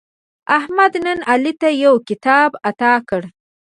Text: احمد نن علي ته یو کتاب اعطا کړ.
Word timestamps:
احمد 0.57 0.93
نن 1.05 1.17
علي 1.31 1.53
ته 1.61 1.69
یو 1.83 1.93
کتاب 2.09 2.49
اعطا 2.67 2.93
کړ. 3.09 3.21